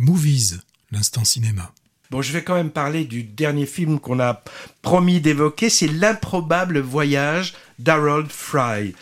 Movies, 0.00 0.60
l'instant 0.92 1.26
cinéma. 1.26 1.72
Bon, 2.10 2.22
je 2.22 2.32
vais 2.32 2.42
quand 2.42 2.54
même 2.54 2.70
parler 2.70 3.04
du 3.04 3.22
dernier 3.22 3.66
film 3.66 4.00
qu'on 4.00 4.18
a 4.18 4.42
promis 4.80 5.20
d'évoquer, 5.20 5.68
c'est 5.68 5.88
L'improbable 5.88 6.78
voyage 6.78 7.52
d'Harold 7.78 8.32
Fry. 8.32 8.94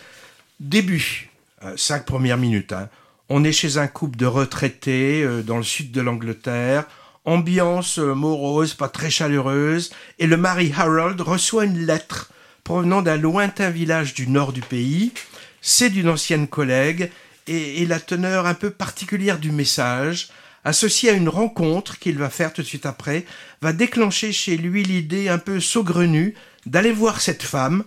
Début, 0.59 1.29
euh, 1.63 1.73
cinq 1.77 2.05
premières 2.05 2.37
minutes. 2.37 2.73
Hein. 2.73 2.89
On 3.29 3.45
est 3.45 3.53
chez 3.53 3.77
un 3.77 3.87
couple 3.87 4.17
de 4.17 4.25
retraités 4.25 5.23
euh, 5.23 5.41
dans 5.41 5.55
le 5.55 5.63
sud 5.63 5.93
de 5.93 6.01
l'Angleterre. 6.01 6.83
Ambiance 7.23 7.97
euh, 7.97 8.13
morose, 8.13 8.73
pas 8.73 8.89
très 8.89 9.09
chaleureuse. 9.09 9.91
Et 10.19 10.27
le 10.27 10.35
mari 10.35 10.73
Harold 10.75 11.21
reçoit 11.21 11.63
une 11.63 11.85
lettre 11.85 12.29
provenant 12.65 13.01
d'un 13.01 13.15
lointain 13.15 13.69
village 13.69 14.13
du 14.13 14.27
nord 14.27 14.51
du 14.51 14.61
pays. 14.61 15.13
C'est 15.61 15.91
d'une 15.91 16.09
ancienne 16.09 16.49
collègue 16.49 17.09
et, 17.47 17.83
et 17.83 17.85
la 17.85 18.01
teneur 18.01 18.47
un 18.47 18.53
peu 18.53 18.69
particulière 18.69 19.39
du 19.39 19.53
message 19.53 20.27
associé 20.63 21.09
à 21.09 21.13
une 21.13 21.29
rencontre 21.29 21.99
qu'il 21.99 22.17
va 22.17 22.29
faire 22.29 22.53
tout 22.53 22.61
de 22.61 22.67
suite 22.67 22.85
après, 22.85 23.25
va 23.61 23.73
déclencher 23.73 24.31
chez 24.31 24.57
lui 24.57 24.83
l'idée 24.83 25.29
un 25.29 25.37
peu 25.37 25.59
saugrenue 25.59 26.35
d'aller 26.65 26.91
voir 26.91 27.21
cette 27.21 27.43
femme 27.43 27.83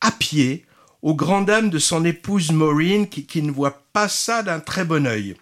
à 0.00 0.10
pied, 0.10 0.64
aux 1.02 1.14
grandes 1.14 1.46
dames 1.46 1.70
de 1.70 1.78
son 1.78 2.04
épouse 2.04 2.52
Maureen 2.52 3.08
qui, 3.08 3.24
qui 3.24 3.42
ne 3.42 3.50
voit 3.50 3.82
pas 3.92 4.08
ça 4.08 4.42
d'un 4.42 4.60
très 4.60 4.84
bon 4.84 5.06
œil. 5.06 5.36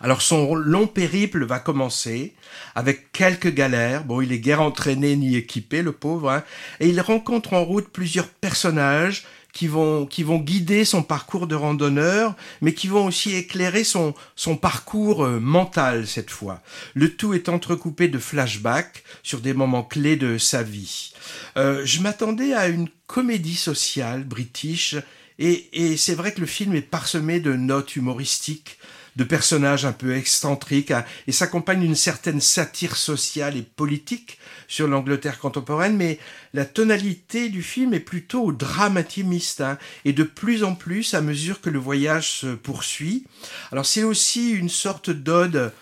Alors 0.00 0.22
son 0.22 0.54
long 0.54 0.86
périple 0.86 1.44
va 1.44 1.58
commencer 1.58 2.34
avec 2.74 3.12
quelques 3.12 3.52
galères. 3.52 4.04
Bon, 4.04 4.20
il 4.20 4.32
est 4.32 4.38
guère 4.38 4.62
entraîné 4.62 5.16
ni 5.16 5.36
équipé, 5.36 5.82
le 5.82 5.92
pauvre, 5.92 6.30
hein, 6.30 6.42
et 6.80 6.88
il 6.88 7.00
rencontre 7.00 7.52
en 7.52 7.64
route 7.64 7.88
plusieurs 7.88 8.28
personnages 8.28 9.24
qui 9.52 9.66
vont, 9.66 10.06
qui 10.06 10.22
vont 10.22 10.38
guider 10.38 10.84
son 10.84 11.02
parcours 11.02 11.46
de 11.46 11.54
randonneur, 11.54 12.34
mais 12.60 12.74
qui 12.74 12.88
vont 12.88 13.06
aussi 13.06 13.34
éclairer 13.34 13.84
son, 13.84 14.14
son 14.36 14.56
parcours 14.56 15.24
euh, 15.24 15.40
mental 15.40 16.06
cette 16.06 16.30
fois. 16.30 16.62
Le 16.94 17.14
tout 17.14 17.34
est 17.34 17.48
entrecoupé 17.48 18.08
de 18.08 18.18
flashbacks 18.18 19.04
sur 19.22 19.40
des 19.40 19.54
moments 19.54 19.82
clés 19.82 20.16
de 20.16 20.38
sa 20.38 20.62
vie. 20.62 21.12
Euh, 21.56 21.82
je 21.84 22.00
m'attendais 22.00 22.54
à 22.54 22.68
une 22.68 22.88
comédie 23.06 23.56
sociale 23.56 24.24
british, 24.24 24.96
et, 25.38 25.68
et 25.72 25.96
c'est 25.96 26.14
vrai 26.14 26.32
que 26.32 26.40
le 26.40 26.46
film 26.46 26.74
est 26.74 26.82
parsemé 26.82 27.40
de 27.40 27.54
notes 27.54 27.96
humoristiques, 27.96 28.78
de 29.16 29.24
personnages 29.24 29.84
un 29.84 29.92
peu 29.92 30.14
excentriques, 30.14 30.90
hein, 30.90 31.04
et 31.26 31.32
s'accompagne 31.32 31.80
d'une 31.80 31.96
certaine 31.96 32.40
satire 32.40 32.96
sociale 32.96 33.56
et 33.56 33.62
politique 33.62 34.38
sur 34.68 34.86
l'Angleterre 34.86 35.38
contemporaine, 35.38 35.96
mais 35.96 36.18
la 36.54 36.64
tonalité 36.64 37.48
du 37.48 37.62
film 37.62 37.92
est 37.94 38.00
plutôt 38.00 38.52
dramatimiste, 38.52 39.60
hein, 39.60 39.78
et 40.04 40.12
de 40.12 40.22
plus 40.22 40.64
en 40.64 40.74
plus 40.74 41.14
à 41.14 41.20
mesure 41.20 41.60
que 41.60 41.70
le 41.70 41.78
voyage 41.78 42.30
se 42.32 42.54
poursuit. 42.54 43.24
Alors 43.72 43.86
c'est 43.86 44.04
aussi 44.04 44.50
une 44.50 44.68
sorte 44.68 45.10
d'ode 45.10 45.72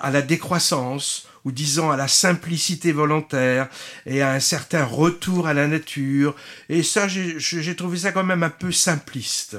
à 0.00 0.10
la 0.10 0.22
décroissance, 0.22 1.26
ou 1.44 1.52
disons 1.52 1.90
à 1.90 1.96
la 1.96 2.08
simplicité 2.08 2.92
volontaire 2.92 3.68
et 4.04 4.20
à 4.20 4.32
un 4.32 4.40
certain 4.40 4.84
retour 4.84 5.46
à 5.46 5.54
la 5.54 5.66
nature. 5.66 6.36
Et 6.68 6.82
ça, 6.82 7.08
j'ai 7.08 7.76
trouvé 7.76 7.98
ça 7.98 8.12
quand 8.12 8.24
même 8.24 8.42
un 8.42 8.50
peu 8.50 8.72
simpliste. 8.72 9.56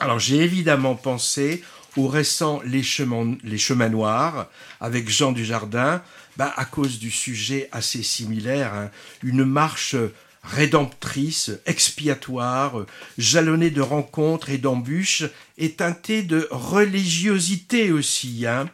Alors 0.00 0.20
j'ai 0.20 0.36
évidemment 0.36 0.94
pensé 0.94 1.64
au 1.96 2.08
récent 2.08 2.60
Les 2.64 2.82
Chemins, 2.82 3.88
Noirs 3.88 4.48
avec 4.80 5.08
Jean 5.08 5.32
Dujardin, 5.32 6.02
bah, 6.36 6.52
à 6.56 6.64
cause 6.64 6.98
du 6.98 7.10
sujet 7.10 7.68
assez 7.72 8.02
similaire, 8.02 8.72
hein, 8.74 8.90
une 9.22 9.44
marche 9.44 9.96
rédemptrice, 10.44 11.50
expiatoire, 11.66 12.86
jalonnée 13.18 13.70
de 13.70 13.80
rencontres 13.80 14.50
et 14.50 14.58
d'embûches, 14.58 15.24
et 15.58 15.72
teintée 15.72 16.22
de 16.22 16.48
religiosité 16.50 17.90
aussi. 17.92 18.46
Hein. 18.46 18.70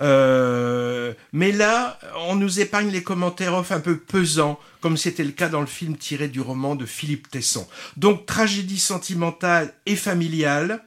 Euh, 0.00 1.12
mais 1.32 1.50
là, 1.50 1.98
on 2.28 2.36
nous 2.36 2.60
épargne 2.60 2.90
les 2.90 3.02
commentaires 3.02 3.54
off 3.54 3.72
un 3.72 3.80
peu 3.80 3.96
pesants, 3.96 4.60
comme 4.80 4.96
c'était 4.96 5.24
le 5.24 5.32
cas 5.32 5.48
dans 5.48 5.60
le 5.60 5.66
film 5.66 5.96
tiré 5.96 6.28
du 6.28 6.40
roman 6.40 6.76
de 6.76 6.86
Philippe 6.86 7.30
Tesson. 7.30 7.66
Donc 7.96 8.26
tragédie 8.26 8.78
sentimentale 8.78 9.72
et 9.86 9.96
familiale, 9.96 10.84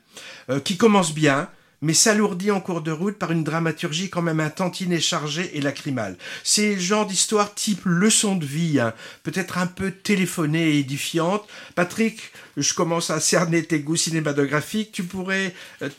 euh, 0.49 0.59
qui 0.59 0.77
commence 0.77 1.13
bien, 1.13 1.49
mais 1.81 1.93
s'alourdit 1.93 2.51
en 2.51 2.61
cours 2.61 2.81
de 2.81 2.91
route 2.91 3.17
par 3.17 3.31
une 3.31 3.43
dramaturgie 3.43 4.09
quand 4.09 4.21
même 4.21 4.39
un 4.39 4.49
tantinet 4.49 4.99
chargée 4.99 5.57
et 5.57 5.61
lacrymale. 5.61 6.17
C'est 6.43 6.75
le 6.75 6.79
genre 6.79 7.05
d'histoire 7.05 7.53
type 7.53 7.81
leçon 7.85 8.35
de 8.35 8.45
vie, 8.45 8.79
hein, 8.79 8.93
peut-être 9.23 9.57
un 9.57 9.67
peu 9.67 9.91
téléphonée 9.91 10.71
et 10.71 10.79
édifiante. 10.79 11.47
Patrick, 11.75 12.31
je 12.57 12.73
commence 12.73 13.09
à 13.09 13.19
cerner 13.19 13.63
tes 13.63 13.79
goûts 13.79 13.95
cinématographiques, 13.95 14.91
tu 14.91 15.03
pourrais, 15.03 15.53
euh, 15.81 15.89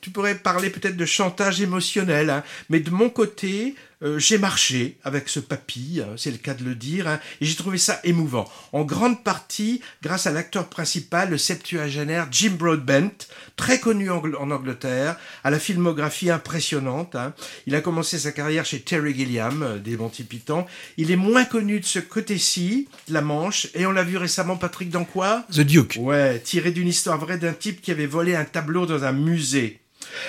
tu 0.00 0.10
pourrais 0.10 0.34
parler 0.34 0.70
peut-être 0.70 0.96
de 0.96 1.06
chantage 1.06 1.60
émotionnel, 1.60 2.30
hein, 2.30 2.42
mais 2.68 2.80
de 2.80 2.90
mon 2.90 3.10
côté, 3.10 3.74
euh, 4.02 4.18
j'ai 4.18 4.38
marché 4.38 4.96
avec 5.04 5.28
ce 5.28 5.40
papy, 5.40 6.00
hein, 6.02 6.14
c'est 6.16 6.30
le 6.30 6.38
cas 6.38 6.54
de 6.54 6.64
le 6.64 6.74
dire, 6.74 7.06
hein, 7.06 7.20
et 7.40 7.44
j'ai 7.44 7.54
trouvé 7.54 7.76
ça 7.76 8.00
émouvant. 8.02 8.50
En 8.72 8.82
grande 8.82 9.22
partie 9.22 9.82
grâce 10.02 10.26
à 10.26 10.32
l'acteur 10.32 10.68
principal, 10.68 11.30
le 11.30 11.36
septuagénaire 11.36 12.28
Jim 12.30 12.52
Broadbent, 12.58 13.26
très 13.56 13.78
connu 13.78 14.10
en, 14.10 14.22
Angleterre, 14.50 15.16
à 15.44 15.50
la 15.50 15.58
filmographie 15.58 16.30
impressionnante. 16.30 17.14
Hein. 17.14 17.34
Il 17.66 17.74
a 17.74 17.82
commencé 17.82 18.18
sa 18.18 18.32
carrière 18.32 18.64
chez 18.64 18.80
Terry 18.80 19.14
Gilliam, 19.14 19.62
euh, 19.62 19.78
des 19.78 19.98
Monty 19.98 20.24
Python. 20.24 20.64
Il 20.96 21.10
est 21.10 21.16
moins 21.16 21.44
connu 21.44 21.80
de 21.80 21.84
ce 21.84 21.98
côté-ci, 21.98 22.88
de 23.08 23.14
la 23.14 23.20
Manche, 23.20 23.68
et 23.74 23.84
on 23.84 23.92
l'a 23.92 24.02
vu 24.02 24.16
récemment, 24.16 24.56
Patrick, 24.56 24.88
dans 24.88 25.04
quoi? 25.04 25.44
The 25.52 25.60
Duke. 25.60 25.98
Ouais, 26.00 26.38
tiré 26.40 26.70
d'une 26.70 26.88
histoire 26.88 27.18
vraie 27.18 27.38
d'un 27.38 27.52
type 27.52 27.82
qui 27.82 27.90
avait 27.90 28.06
volé 28.06 28.34
un 28.34 28.44
tableau 28.44 28.86
dans 28.86 29.04
un 29.04 29.12
musée. 29.12 29.80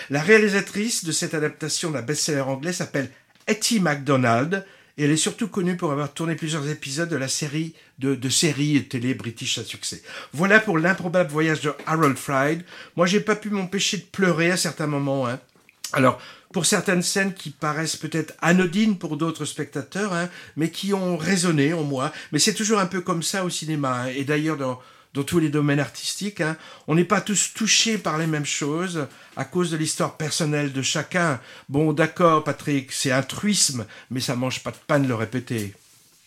La 0.09 0.21
réalisatrice 0.21 1.05
de 1.05 1.11
cette 1.11 1.33
adaptation 1.33 1.91
d'un 1.91 2.01
best-seller 2.01 2.41
anglais 2.41 2.73
s'appelle 2.73 3.09
Etty 3.51 3.81
MacDonald, 3.81 4.65
et 4.97 5.03
elle 5.03 5.11
est 5.11 5.17
surtout 5.17 5.49
connue 5.49 5.75
pour 5.75 5.91
avoir 5.91 6.13
tourné 6.13 6.35
plusieurs 6.35 6.69
épisodes 6.69 7.09
de 7.09 7.17
la 7.17 7.27
série 7.27 7.73
de, 7.99 8.15
de 8.15 8.29
séries 8.29 8.87
télé 8.87 9.13
british 9.13 9.57
à 9.57 9.63
succès. 9.65 10.01
Voilà 10.31 10.61
pour 10.61 10.77
l'improbable 10.77 11.29
voyage 11.29 11.59
de 11.59 11.73
Harold 11.85 12.17
Fried. 12.17 12.63
Moi, 12.95 13.07
j'ai 13.07 13.19
pas 13.19 13.35
pu 13.35 13.49
m'empêcher 13.49 13.97
de 13.97 14.03
pleurer 14.03 14.51
à 14.51 14.57
certains 14.57 14.87
moments. 14.87 15.27
Hein. 15.27 15.39
Alors, 15.91 16.21
pour 16.53 16.65
certaines 16.65 17.01
scènes 17.01 17.33
qui 17.33 17.49
paraissent 17.49 17.97
peut-être 17.97 18.33
anodines 18.41 18.97
pour 18.97 19.17
d'autres 19.17 19.45
spectateurs, 19.45 20.13
hein, 20.13 20.29
mais 20.55 20.69
qui 20.69 20.93
ont 20.93 21.17
résonné 21.17 21.73
en 21.73 21.83
moi. 21.83 22.13
Mais 22.31 22.39
c'est 22.39 22.53
toujours 22.53 22.79
un 22.79 22.85
peu 22.85 23.01
comme 23.01 23.23
ça 23.23 23.43
au 23.43 23.49
cinéma. 23.49 24.03
Hein. 24.03 24.13
Et 24.15 24.23
d'ailleurs, 24.23 24.57
dans, 24.57 24.79
dans 25.13 25.23
tous 25.23 25.39
les 25.39 25.49
domaines 25.49 25.79
artistiques. 25.79 26.41
Hein. 26.41 26.57
On 26.87 26.95
n'est 26.95 27.03
pas 27.03 27.21
tous 27.21 27.53
touchés 27.53 27.97
par 27.97 28.17
les 28.17 28.27
mêmes 28.27 28.45
choses 28.45 29.07
à 29.35 29.45
cause 29.45 29.71
de 29.71 29.77
l'histoire 29.77 30.17
personnelle 30.17 30.71
de 30.71 30.81
chacun. 30.81 31.39
Bon, 31.69 31.93
d'accord, 31.93 32.43
Patrick, 32.43 32.91
c'est 32.91 33.11
un 33.11 33.23
truisme, 33.23 33.85
mais 34.09 34.19
ça 34.19 34.35
mange 34.35 34.63
pas 34.63 34.71
de 34.71 34.77
pain 34.87 34.99
de 34.99 35.07
le 35.07 35.15
répéter. 35.15 35.73